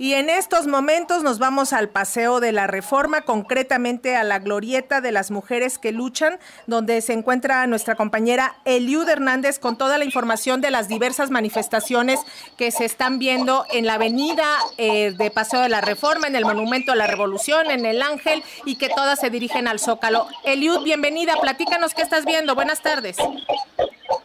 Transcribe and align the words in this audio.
Y 0.00 0.14
en 0.14 0.30
estos 0.30 0.66
momentos 0.66 1.22
nos 1.22 1.38
vamos 1.38 1.74
al 1.74 1.90
Paseo 1.90 2.40
de 2.40 2.52
la 2.52 2.66
Reforma, 2.66 3.20
concretamente 3.20 4.16
a 4.16 4.24
la 4.24 4.38
Glorieta 4.38 5.02
de 5.02 5.12
las 5.12 5.30
Mujeres 5.30 5.76
que 5.76 5.92
Luchan, 5.92 6.38
donde 6.66 7.02
se 7.02 7.12
encuentra 7.12 7.66
nuestra 7.66 7.96
compañera 7.96 8.54
Eliud 8.64 9.06
Hernández 9.06 9.58
con 9.58 9.76
toda 9.76 9.98
la 9.98 10.06
información 10.06 10.62
de 10.62 10.70
las 10.70 10.88
diversas 10.88 11.28
manifestaciones 11.28 12.18
que 12.56 12.70
se 12.70 12.86
están 12.86 13.18
viendo 13.18 13.66
en 13.70 13.84
la 13.84 13.96
avenida 13.96 14.46
eh, 14.78 15.10
de 15.10 15.30
Paseo 15.30 15.60
de 15.60 15.68
la 15.68 15.82
Reforma, 15.82 16.28
en 16.28 16.34
el 16.34 16.46
Monumento 16.46 16.92
a 16.92 16.96
la 16.96 17.06
Revolución, 17.06 17.70
en 17.70 17.84
el 17.84 18.00
Ángel 18.00 18.42
y 18.64 18.76
que 18.76 18.88
todas 18.88 19.20
se 19.20 19.28
dirigen 19.28 19.68
al 19.68 19.80
Zócalo. 19.80 20.28
Eliud, 20.44 20.82
bienvenida, 20.82 21.34
platícanos 21.42 21.92
qué 21.92 22.00
estás 22.00 22.24
viendo. 22.24 22.54
Buenas 22.54 22.80
tardes. 22.80 23.18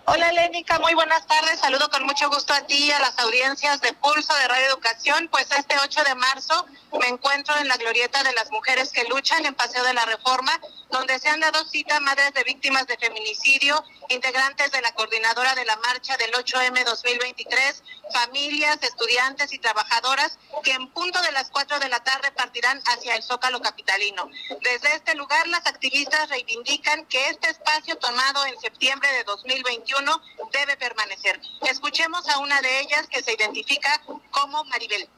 Hola 0.08 0.32
Lénica, 0.34 0.78
muy 0.78 0.94
buenas 0.94 1.26
tardes. 1.26 1.60
Saludo 1.60 1.90
con 1.90 2.06
mucho 2.06 2.30
gusto 2.30 2.54
a 2.54 2.62
ti 2.62 2.76
y 2.76 2.92
a 2.92 3.00
las 3.00 3.18
audiencias 3.18 3.82
de 3.82 3.92
Pulso 3.94 4.36
de 4.36 4.48
Radio 4.48 4.68
Educación. 4.68 5.28
Pues 5.32 5.48
este 5.58 5.76
8 5.84 6.04
de 6.04 6.14
marzo 6.14 6.68
me 7.00 7.08
encuentro 7.08 7.56
en 7.58 7.68
la 7.68 7.76
glorieta 7.78 8.22
de 8.22 8.32
las 8.34 8.52
mujeres 8.52 8.92
que 8.92 9.04
luchan 9.06 9.48
en 9.48 9.56
Paseo 9.56 9.84
de 9.84 9.96
la 9.96 10.06
Reforma, 10.06 10.52
donde 10.96 11.20
se 11.20 11.28
han 11.28 11.42
dado 11.42 11.66
cita 11.66 12.00
madres 12.00 12.34
de 12.34 12.44
víctimas 12.46 12.88
de 12.88 12.98
feminicidio, 12.98 13.84
integrantes 14.08 14.72
de 14.72 14.82
la 14.82 14.94
coordinadora 14.94 15.54
de 15.54 15.66
la 15.66 15.76
marcha 15.76 16.16
del 16.16 16.32
8M 16.32 16.86
2023, 16.86 17.84
familias, 18.14 18.80
estudiantes 18.82 19.52
y 19.52 19.60
trabajadoras 19.60 20.40
que 20.64 20.72
en 20.72 20.88
punto 20.92 21.22
de 21.22 21.34
las 21.34 21.50
4 21.50 21.80
de 21.80 21.90
la 21.90 22.02
tarde 22.02 22.32
partirán 22.32 22.82
hacia 22.86 23.14
el 23.18 23.24
Zócalo 23.24 23.62
Capitalino. 23.62 24.30
Desde 24.62 24.96
este 24.96 25.16
lugar, 25.16 25.46
las 25.48 25.66
activistas 25.68 26.30
reivindican 26.30 27.06
que 27.08 27.28
este 27.28 27.50
espacio 27.50 27.98
tomado 27.98 28.46
en 28.46 28.58
septiembre 28.62 29.12
de 29.12 29.26
2021 29.26 30.22
debe 30.54 30.78
permanecer. 30.78 31.42
Escuchemos 31.64 32.30
a 32.30 32.38
una 32.38 32.62
de 32.62 32.80
ellas 32.80 33.06
que 33.08 33.22
se 33.22 33.34
identifica 33.34 34.02
como 34.32 34.64
Maribel. 34.64 35.10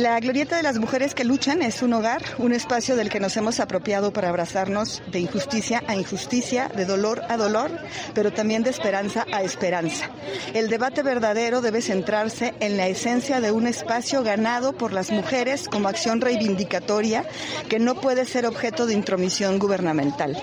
La 0.00 0.18
Glorieta 0.18 0.56
de 0.56 0.62
las 0.62 0.78
Mujeres 0.78 1.14
que 1.14 1.24
Luchan 1.24 1.60
es 1.60 1.82
un 1.82 1.92
hogar, 1.92 2.22
un 2.38 2.54
espacio 2.54 2.96
del 2.96 3.10
que 3.10 3.20
nos 3.20 3.36
hemos 3.36 3.60
apropiado 3.60 4.14
para 4.14 4.30
abrazarnos 4.30 5.02
de 5.12 5.20
injusticia 5.20 5.82
a 5.88 5.94
injusticia, 5.94 6.68
de 6.74 6.86
dolor 6.86 7.20
a 7.28 7.36
dolor, 7.36 7.70
pero 8.14 8.32
también 8.32 8.62
de 8.62 8.70
esperanza 8.70 9.26
a 9.30 9.42
esperanza. 9.42 10.08
El 10.54 10.70
debate 10.70 11.02
verdadero 11.02 11.60
debe 11.60 11.82
centrarse 11.82 12.54
en 12.60 12.78
la 12.78 12.86
esencia 12.88 13.42
de 13.42 13.52
un 13.52 13.66
espacio 13.66 14.22
ganado 14.22 14.72
por 14.72 14.94
las 14.94 15.10
mujeres 15.10 15.68
como 15.68 15.88
acción 15.88 16.22
reivindicatoria 16.22 17.26
que 17.68 17.78
no 17.78 18.00
puede 18.00 18.24
ser 18.24 18.46
objeto 18.46 18.86
de 18.86 18.94
intromisión 18.94 19.58
gubernamental. 19.58 20.34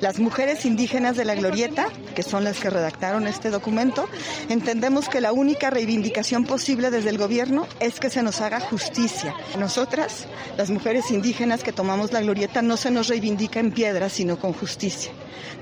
Las 0.00 0.18
mujeres 0.18 0.64
indígenas 0.64 1.16
de 1.16 1.24
la 1.24 1.34
Glorieta, 1.34 1.88
que 2.14 2.22
son 2.22 2.44
las 2.44 2.58
que 2.58 2.70
redactaron 2.70 3.26
este 3.26 3.50
documento, 3.50 4.08
entendemos 4.48 5.08
que 5.08 5.20
la 5.20 5.32
única 5.32 5.70
reivindicación 5.70 6.44
posible 6.44 6.90
desde 6.90 7.10
el 7.10 7.18
gobierno 7.18 7.66
es 7.80 8.00
que 8.00 8.10
se 8.10 8.22
nos 8.22 8.40
haga 8.40 8.60
justicia. 8.60 9.34
Nosotras, 9.58 10.26
las 10.56 10.70
mujeres 10.70 11.10
indígenas 11.10 11.62
que 11.62 11.72
tomamos 11.72 12.12
la 12.12 12.20
glorieta, 12.20 12.62
no 12.62 12.76
se 12.76 12.90
nos 12.90 13.08
reivindica 13.08 13.60
en 13.60 13.72
piedra, 13.72 14.08
sino 14.08 14.38
con 14.38 14.52
justicia. 14.52 15.12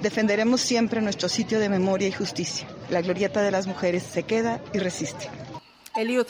Defenderemos 0.02 0.60
siempre 0.60 1.00
nuestro 1.00 1.28
sitio 1.28 1.58
de 1.58 1.68
memoria 1.68 2.08
y 2.08 2.12
justicia. 2.12 2.66
La 2.90 3.00
glorieta 3.00 3.42
de 3.42 3.50
las 3.50 3.66
mujeres 3.66 4.02
se 4.02 4.24
queda 4.24 4.60
y 4.72 4.78
resiste. 4.78 5.28
Eliud. 5.96 6.26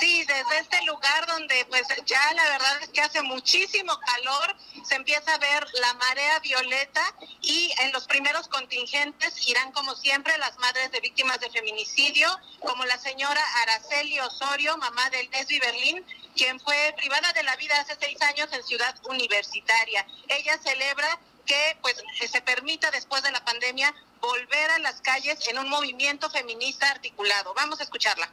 Sí, 0.00 0.24
desde 0.24 0.58
este 0.58 0.82
lugar 0.84 1.26
donde 1.26 1.64
pues 1.66 1.86
ya 2.04 2.32
la 2.34 2.44
verdad 2.50 2.82
es 2.82 2.88
que 2.88 3.00
hace 3.00 3.22
muchísimo 3.22 3.98
calor, 4.00 4.56
se 4.84 4.94
empieza 4.94 5.34
a 5.34 5.38
ver 5.38 5.66
la 5.80 5.94
marea 5.94 6.38
violeta 6.40 7.14
y 7.40 7.72
en 7.80 7.92
los 7.92 8.06
primeros 8.06 8.48
contingentes 8.48 9.46
irán 9.46 9.72
como 9.72 9.94
siempre 9.94 10.36
las 10.38 10.56
madres 10.58 10.90
de 10.92 11.00
víctimas 11.00 11.40
de 11.40 11.50
feminicidio, 11.50 12.28
como 12.60 12.84
la 12.84 12.98
señora 12.98 13.42
Araceli 13.62 14.20
Osorio, 14.20 14.76
mamá 14.76 15.08
del 15.10 15.30
Lesbi 15.30 15.58
Berlín, 15.58 16.04
quien 16.36 16.60
fue 16.60 16.94
privada 16.96 17.32
de 17.32 17.42
la 17.42 17.56
vida 17.56 17.78
hace 17.80 17.96
seis 17.98 18.20
años 18.22 18.48
en 18.52 18.62
Ciudad 18.64 18.94
Universitaria. 19.08 20.06
Ella 20.28 20.58
celebra 20.58 21.18
que 21.46 21.78
pues 21.80 21.96
se 22.30 22.42
permita 22.42 22.90
después 22.90 23.22
de 23.22 23.30
la 23.30 23.44
pandemia 23.44 23.94
volver 24.20 24.70
a 24.72 24.78
las 24.78 25.00
calles 25.00 25.46
en 25.48 25.58
un 25.58 25.68
movimiento 25.68 26.28
feminista 26.30 26.90
articulado. 26.90 27.54
Vamos 27.54 27.80
a 27.80 27.84
escucharla. 27.84 28.30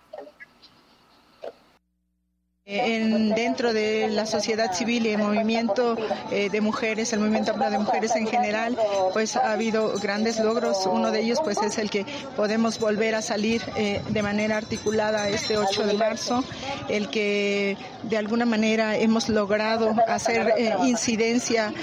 En, 2.66 3.35
dentro 3.35 3.74
de 3.74 4.07
la 4.07 4.25
sociedad 4.25 4.72
civil 4.72 5.06
y 5.06 5.09
el 5.09 5.18
movimiento 5.18 5.97
eh, 6.31 6.50
de 6.50 6.62
mujeres, 6.62 7.12
el 7.12 7.19
movimiento 7.19 7.51
de 7.51 7.78
mujeres 7.78 8.16
en 8.16 8.25
general, 8.25 8.78
pues 9.12 9.35
ha 9.35 9.51
habido 9.51 10.00
grandes 10.00 10.40
logros. 10.40 10.85
Uno 10.85 11.12
de 11.12 11.19
ellos 11.19 11.40
pues 11.44 11.57
es 11.62 11.78
el 11.78 11.90
que 11.90 12.06
podemos 12.38 12.79
volver 12.79 13.16
a 13.16 13.22
salir 13.22 13.62
eh, 13.75 14.01
de 14.07 14.24
manera 14.24 14.56
articulada 14.56 15.28
este 15.28 15.57
8 15.57 15.88
de 15.88 15.94
marzo, 15.96 16.41
el 16.88 17.09
que 17.09 17.75
de 18.03 18.18
alguna 18.18 18.46
manera 18.46 18.95
hemos 18.95 19.28
logrado 19.28 19.94
hacer 20.07 20.53
eh, 20.57 20.74
incidencia 20.85 21.74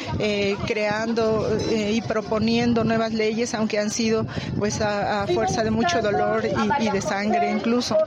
creando 0.66 1.58
y 1.70 2.00
proponiendo 2.00 2.84
nuevas 2.84 3.12
leyes, 3.12 3.52
aunque 3.52 3.78
han 3.78 3.90
sido 3.90 4.26
pues 4.58 4.80
a, 4.80 5.26
fuerza 5.26 5.62
de 5.62 5.70
mucho 5.70 6.00
dolor 6.00 6.42
y, 6.80 6.88
de 6.88 7.02
sangre 7.02 7.50
incluso. 7.50 7.98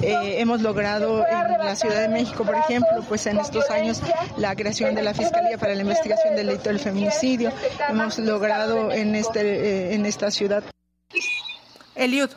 hemos 0.00 0.62
logrado 0.62 1.26
en 1.26 1.58
la 1.64 1.74
Ciudad 1.88 2.02
de 2.02 2.08
México, 2.08 2.44
por 2.44 2.54
ejemplo, 2.54 3.02
pues 3.08 3.26
en 3.26 3.38
estos 3.38 3.70
años 3.70 4.00
la 4.36 4.54
creación 4.54 4.94
de 4.94 5.02
la 5.02 5.14
Fiscalía 5.14 5.56
para 5.56 5.74
la 5.74 5.82
Investigación 5.82 6.36
del 6.36 6.48
Delito 6.48 6.68
del 6.68 6.78
Feminicidio. 6.78 7.50
Hemos 7.88 8.18
logrado 8.18 8.92
en, 8.92 9.14
este, 9.14 9.40
eh, 9.40 9.94
en 9.94 10.04
esta 10.04 10.30
ciudad. 10.30 10.62
Eliud. 11.94 12.30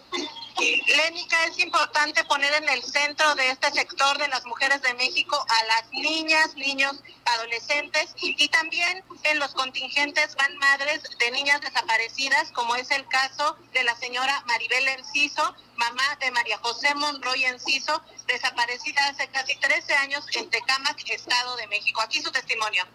Es 1.01 1.57
importante 1.57 2.23
poner 2.25 2.53
en 2.53 2.69
el 2.69 2.84
centro 2.84 3.34
de 3.34 3.50
este 3.50 3.72
sector 3.72 4.19
de 4.19 4.28
las 4.28 4.45
mujeres 4.45 4.84
de 4.84 4.94
México 4.94 5.35
a 5.50 5.63
las 5.66 5.89
niñas, 5.91 6.53
niños, 6.56 6.95
adolescentes 7.25 8.13
y 8.17 8.47
también 8.50 9.03
en 9.23 9.40
los 9.40 9.51
contingentes 9.53 10.35
van 10.35 10.56
madres 10.57 11.01
de 11.17 11.31
niñas 11.31 11.59
desaparecidas, 11.61 12.51
como 12.51 12.75
es 12.75 12.91
el 12.91 13.07
caso 13.07 13.57
de 13.73 13.84
la 13.84 13.95
señora 13.95 14.44
Maribel 14.45 14.88
Enciso, 14.90 15.56
mamá 15.75 16.17
de 16.19 16.29
María 16.29 16.59
José 16.59 16.94
Monroy 16.94 17.45
Enciso, 17.45 18.03
desaparecida 18.28 19.07
hace 19.07 19.28
casi 19.29 19.56
13 19.57 19.95
años 19.95 20.23
en 20.35 20.51
Tecámac, 20.51 21.01
Estado 21.09 21.56
de 21.56 21.66
México. 21.66 22.00
Aquí 22.01 22.22
su 22.22 22.31
testimonio. 22.31 22.85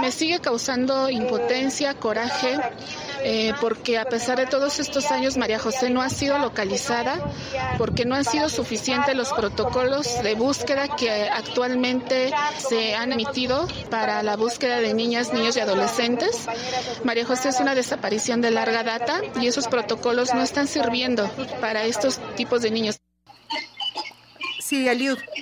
Me 0.00 0.12
sigue 0.12 0.38
causando 0.38 1.10
impotencia, 1.10 1.94
coraje, 1.94 2.56
eh, 3.24 3.52
porque 3.60 3.98
a 3.98 4.04
pesar 4.04 4.38
de 4.38 4.46
todos 4.46 4.78
estos 4.78 5.10
años 5.10 5.36
María 5.36 5.58
José 5.58 5.90
no 5.90 6.02
ha 6.02 6.08
sido 6.08 6.38
localizada, 6.38 7.18
porque 7.78 8.04
no 8.04 8.14
han 8.14 8.24
sido 8.24 8.48
suficientes 8.48 9.16
los 9.16 9.32
protocolos 9.32 10.22
de 10.22 10.34
búsqueda 10.34 10.86
que 10.96 11.28
actualmente 11.28 12.32
se 12.58 12.94
han 12.94 13.12
emitido 13.12 13.66
para 13.90 14.22
la 14.22 14.36
búsqueda 14.36 14.78
de 14.78 14.94
niñas, 14.94 15.32
niños 15.32 15.56
y 15.56 15.60
adolescentes. 15.60 16.46
María 17.02 17.26
José 17.26 17.48
es 17.48 17.58
una 17.58 17.74
desaparición 17.74 18.40
de 18.40 18.52
larga 18.52 18.84
data 18.84 19.20
y 19.40 19.48
esos 19.48 19.66
protocolos 19.66 20.32
no 20.32 20.42
están 20.42 20.68
sirviendo 20.68 21.28
para 21.60 21.84
estos 21.84 22.20
tipos 22.36 22.62
de 22.62 22.70
niños. 22.70 23.00
Sí. 24.60 24.88
Y 24.88 24.88
bueno, 24.88 25.41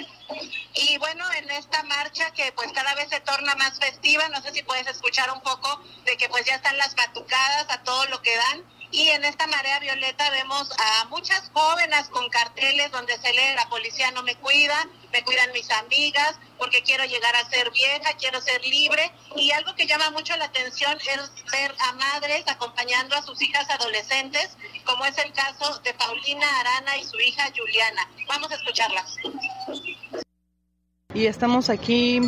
esta 1.51 1.83
marcha 1.85 2.31
que 2.33 2.53
pues 2.53 2.73
cada 2.73 2.95
vez 2.95 3.09
se 3.09 3.21
torna 3.21 3.55
más 3.57 3.79
festiva, 3.79 4.29
no 4.29 4.41
sé 4.43 4.53
si 4.53 4.63
puedes 4.63 4.87
escuchar 4.87 5.31
un 5.31 5.41
poco 5.41 5.81
de 6.05 6.17
que 6.17 6.29
pues 6.29 6.45
ya 6.45 6.55
están 6.55 6.77
las 6.79 6.95
batucadas 6.95 7.67
a 7.69 7.83
todo 7.83 8.07
lo 8.07 8.21
que 8.23 8.37
dan. 8.37 8.65
Y 8.93 9.09
en 9.11 9.25
esta 9.25 9.47
marea 9.47 9.79
violeta 9.79 10.29
vemos 10.31 10.69
a 10.77 11.05
muchas 11.07 11.49
jóvenes 11.53 12.09
con 12.09 12.29
carteles 12.29 12.91
donde 12.91 13.17
se 13.19 13.33
lee 13.33 13.55
la 13.55 13.69
policía 13.69 14.11
no 14.11 14.25
me 14.25 14.35
cuida, 14.35 14.89
me 15.13 15.23
cuidan 15.23 15.53
mis 15.53 15.71
amigas, 15.71 16.35
porque 16.59 16.83
quiero 16.83 17.05
llegar 17.05 17.37
a 17.37 17.49
ser 17.49 17.71
vieja, 17.71 18.13
quiero 18.19 18.41
ser 18.41 18.61
libre. 18.67 19.13
Y 19.37 19.53
algo 19.53 19.77
que 19.77 19.87
llama 19.87 20.11
mucho 20.11 20.37
la 20.37 20.47
atención 20.47 20.99
es 21.01 21.31
ver 21.53 21.73
a 21.79 21.93
madres 21.93 22.43
acompañando 22.49 23.15
a 23.15 23.23
sus 23.23 23.41
hijas 23.41 23.71
adolescentes, 23.71 24.57
como 24.85 25.05
es 25.05 25.17
el 25.19 25.33
caso 25.33 25.79
de 25.81 25.95
Paulina 25.95 26.47
Arana 26.59 26.97
y 26.97 27.05
su 27.05 27.19
hija 27.21 27.49
Juliana. 27.57 28.09
Vamos 28.27 28.51
a 28.51 28.57
escucharlas 28.57 29.17
y 31.15 31.27
estamos 31.27 31.71
aquí 31.71 32.21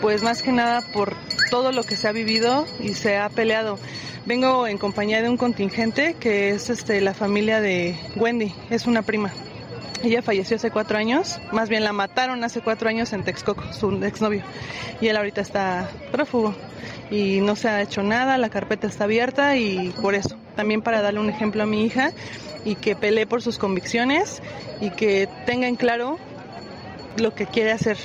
pues 0.00 0.22
más 0.22 0.42
que 0.42 0.52
nada 0.52 0.80
por 0.92 1.14
todo 1.50 1.72
lo 1.72 1.82
que 1.82 1.96
se 1.96 2.08
ha 2.08 2.12
vivido 2.12 2.66
y 2.78 2.94
se 2.94 3.18
ha 3.18 3.28
peleado. 3.28 3.78
Vengo 4.24 4.66
en 4.66 4.78
compañía 4.78 5.22
de 5.22 5.28
un 5.28 5.36
contingente 5.36 6.14
que 6.14 6.50
es 6.50 6.70
este, 6.70 7.00
la 7.00 7.14
familia 7.14 7.60
de 7.60 7.96
Wendy, 8.16 8.54
es 8.70 8.86
una 8.86 9.02
prima. 9.02 9.30
Ella 10.02 10.22
falleció 10.22 10.56
hace 10.56 10.70
cuatro 10.70 10.96
años, 10.96 11.38
más 11.52 11.68
bien 11.68 11.84
la 11.84 11.92
mataron 11.92 12.42
hace 12.42 12.62
cuatro 12.62 12.88
años 12.88 13.12
en 13.12 13.22
Texcoco, 13.22 13.70
su 13.72 13.90
exnovio. 14.02 14.42
Y 15.00 15.08
él 15.08 15.16
ahorita 15.16 15.42
está 15.42 15.90
prófugo 16.10 16.54
y 17.10 17.40
no 17.40 17.56
se 17.56 17.68
ha 17.68 17.82
hecho 17.82 18.02
nada, 18.02 18.38
la 18.38 18.48
carpeta 18.48 18.86
está 18.86 19.04
abierta 19.04 19.56
y 19.56 19.90
por 20.00 20.14
eso. 20.14 20.36
También 20.56 20.80
para 20.80 21.02
darle 21.02 21.20
un 21.20 21.28
ejemplo 21.28 21.62
a 21.62 21.66
mi 21.66 21.84
hija 21.84 22.12
y 22.64 22.76
que 22.76 22.96
pelee 22.96 23.26
por 23.26 23.42
sus 23.42 23.58
convicciones 23.58 24.42
y 24.80 24.90
que 24.90 25.28
tenga 25.44 25.66
en 25.66 25.76
claro 25.76 26.18
lo 27.18 27.34
que 27.34 27.46
quiere 27.46 27.72
hacer 27.72 27.98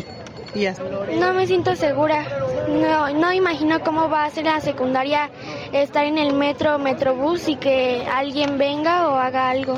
no 0.55 1.33
me 1.33 1.47
siento 1.47 1.75
segura. 1.75 2.23
No, 2.69 3.09
no 3.09 3.33
imagino 3.33 3.81
cómo 3.81 4.09
va 4.09 4.23
a 4.23 4.29
ser 4.29 4.45
la 4.45 4.61
secundaria 4.61 5.29
estar 5.73 6.05
en 6.05 6.17
el 6.17 6.33
metro, 6.33 6.79
metrobús 6.79 7.47
y 7.47 7.57
que 7.57 8.07
alguien 8.09 8.57
venga 8.57 9.09
o 9.09 9.15
haga 9.15 9.49
algo. 9.49 9.77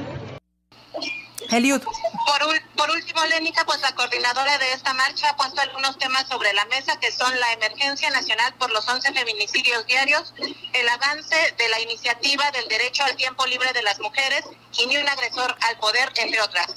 Eliud. 1.50 1.82
Por, 1.82 2.62
por 2.76 2.92
último, 2.92 3.24
Lénica, 3.26 3.64
pues 3.66 3.82
la 3.82 3.94
coordinadora 3.96 4.58
de 4.58 4.74
esta 4.74 4.94
marcha 4.94 5.30
ha 5.30 5.38
puesto 5.38 5.62
algunos 5.62 5.98
temas 5.98 6.28
sobre 6.28 6.54
la 6.54 6.66
mesa, 6.66 7.00
que 7.00 7.12
son 7.12 7.32
la 7.40 7.54
emergencia 7.54 8.10
nacional 8.10 8.54
por 8.60 8.72
los 8.72 8.88
11 8.88 9.14
feminicidios 9.14 9.86
diarios, 9.88 10.34
el 10.74 10.90
avance 10.90 11.56
de 11.58 11.70
la 11.70 11.80
iniciativa 11.80 12.52
del 12.52 12.68
derecho 12.68 13.04
al 13.04 13.16
tiempo 13.16 13.46
libre 13.46 13.72
de 13.74 13.82
las 13.82 14.00
mujeres 14.00 14.44
y 14.78 14.88
ni 14.88 14.98
un 14.98 15.08
agresor 15.08 15.56
al 15.62 15.78
poder, 15.80 16.12
entre 16.18 16.42
otras. 16.42 16.76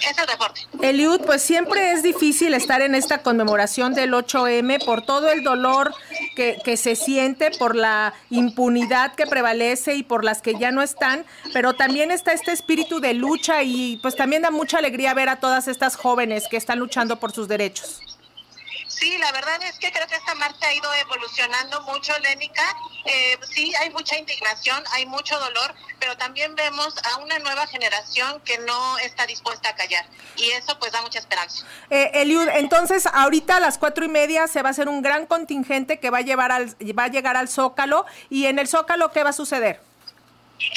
Es 0.00 0.16
el. 0.18 0.88
Eliud, 0.88 1.20
pues 1.22 1.42
siempre 1.42 1.92
es 1.92 2.02
difícil 2.02 2.54
estar 2.54 2.82
en 2.82 2.94
esta 2.94 3.22
conmemoración 3.22 3.94
del 3.94 4.12
8M 4.12 4.84
por 4.84 5.02
todo 5.02 5.30
el 5.30 5.42
dolor 5.42 5.94
que, 6.36 6.58
que, 6.64 6.76
se 6.76 6.96
siente, 6.96 7.50
por 7.58 7.76
la 7.76 8.14
impunidad 8.30 9.14
que 9.14 9.26
prevalece 9.26 9.94
y 9.94 10.02
por 10.02 10.24
las 10.24 10.42
que 10.42 10.54
ya 10.58 10.70
no 10.70 10.82
están, 10.82 11.24
pero 11.52 11.74
también 11.74 12.10
está 12.10 12.32
este 12.32 12.52
espíritu 12.52 13.00
de 13.00 13.14
lucha 13.14 13.62
y 13.62 13.98
pues 14.02 14.16
también 14.16 14.42
da 14.42 14.50
mucha 14.50 14.78
alegría 14.78 15.14
ver 15.14 15.28
a 15.28 15.36
todas 15.36 15.68
estas 15.68 15.96
jóvenes 15.96 16.48
que 16.48 16.56
están 16.56 16.78
luchando 16.78 17.18
por 17.18 17.32
sus 17.32 17.48
derechos. 17.48 18.11
Sí, 18.92 19.16
la 19.18 19.32
verdad 19.32 19.60
es 19.62 19.78
que 19.78 19.90
creo 19.90 20.06
que 20.06 20.16
esta 20.16 20.34
marcha 20.34 20.68
ha 20.68 20.74
ido 20.74 20.92
evolucionando 20.94 21.80
mucho, 21.82 22.12
Lénica. 22.18 22.62
Eh, 23.06 23.38
sí, 23.50 23.72
hay 23.80 23.90
mucha 23.90 24.18
indignación, 24.18 24.82
hay 24.92 25.06
mucho 25.06 25.38
dolor, 25.38 25.74
pero 25.98 26.16
también 26.18 26.54
vemos 26.54 26.94
a 27.10 27.18
una 27.18 27.38
nueva 27.38 27.66
generación 27.66 28.40
que 28.44 28.58
no 28.58 28.98
está 28.98 29.26
dispuesta 29.26 29.70
a 29.70 29.74
callar. 29.74 30.04
Y 30.36 30.50
eso 30.50 30.78
pues 30.78 30.92
da 30.92 31.00
mucha 31.00 31.18
esperanza. 31.18 31.64
Eh, 31.88 32.10
Eliud, 32.14 32.48
entonces 32.52 33.06
ahorita 33.06 33.56
a 33.56 33.60
las 33.60 33.78
cuatro 33.78 34.04
y 34.04 34.08
media 34.08 34.46
se 34.46 34.62
va 34.62 34.68
a 34.68 34.72
hacer 34.72 34.88
un 34.88 35.00
gran 35.00 35.26
contingente 35.26 35.98
que 35.98 36.10
va 36.10 36.18
a, 36.18 36.22
llevar 36.22 36.52
al, 36.52 36.76
va 36.96 37.04
a 37.04 37.08
llegar 37.08 37.36
al 37.36 37.48
Zócalo. 37.48 38.04
¿Y 38.28 38.46
en 38.46 38.58
el 38.58 38.68
Zócalo 38.68 39.10
qué 39.10 39.22
va 39.22 39.30
a 39.30 39.34
suceder? 39.34 39.80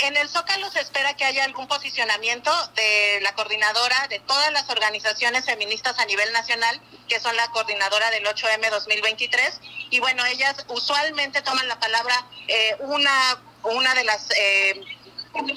En 0.04 0.18
el 0.18 0.30
Zócalo 0.30 0.70
se 0.72 0.80
espera 0.82 1.16
que 1.16 1.26
haya 1.26 1.44
algún 1.44 1.68
posicionamiento 1.68 2.52
de 2.76 3.20
la 3.22 3.34
coordinadora 3.34 4.08
de 4.10 4.20
todas 4.20 4.52
las 4.52 4.70
organizaciones 4.70 5.46
feministas 5.46 6.00
a 6.00 6.06
nivel 6.06 6.32
nacional, 6.34 6.82
que 7.08 7.20
son 7.20 7.36
la 7.36 7.48
coordinadora 7.50 8.10
del 8.12 8.26
8M 8.26 8.70
2023. 8.70 9.60
Y 9.92 10.00
bueno, 10.00 10.26
ellas 10.26 10.66
usualmente 10.70 11.42
toman 11.42 11.68
la 11.68 11.80
palabra 11.80 12.26
eh, 12.48 12.76
una, 12.80 13.40
una 13.64 13.94
de 13.94 14.04
las 14.04 14.30
eh, 14.32 14.82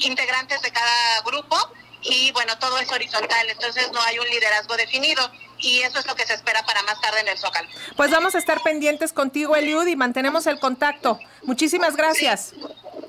integrantes 0.01 0.63
de 0.63 0.71
cada 0.71 1.23
grupo 1.23 1.57
y 2.03 2.31
bueno, 2.33 2.57
todo 2.59 2.79
es 2.79 2.91
horizontal, 2.93 3.49
entonces 3.49 3.91
no 3.93 4.01
hay 4.03 4.19
un 4.19 4.29
liderazgo 4.29 4.77
definido 4.77 5.31
y 5.59 5.81
eso 5.81 5.99
es 5.99 6.07
lo 6.07 6.15
que 6.15 6.25
se 6.25 6.35
espera 6.35 6.65
para 6.65 6.83
más 6.85 7.01
tarde 7.01 7.21
en 7.21 7.29
el 7.29 7.39
Zócalo. 7.39 7.69
Pues 7.97 8.11
vamos 8.11 8.35
a 8.35 8.39
estar 8.39 8.63
pendientes 8.63 9.13
contigo, 9.13 9.57
Eliud, 9.57 9.87
y 9.87 9.97
mantenemos 9.97 10.47
el 10.47 10.61
contacto. 10.61 11.19
Muchísimas 11.43 11.97
gracias. 11.97 12.53
Sí. 12.55 12.61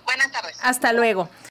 Buenas 0.09 0.31
tardes. 0.31 0.57
Hasta 0.63 0.91
luego. 0.91 1.29